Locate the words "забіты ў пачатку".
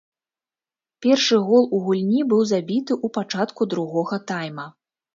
2.55-3.71